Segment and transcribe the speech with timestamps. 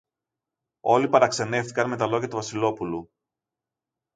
[0.83, 3.11] Όλοι παραξενεύθηκαν με τα λόγια του Βασιλόπουλου.